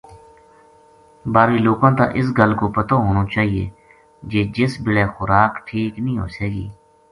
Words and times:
بارے 1.33 1.57
لوکاں 1.65 1.91
نا 1.97 2.05
اس 2.17 2.27
گل 2.39 2.51
کو 2.59 2.71
پتو 2.75 2.95
ہونو 3.05 3.23
چاہیے 3.33 3.65
جے 4.31 4.41
جس 4.55 4.71
بِلے 4.83 5.05
خوراک 5.13 5.51
ٹھیک 5.67 5.93
نیہہ 6.05 6.21
ہوسے 6.23 6.47
گی 6.55 6.67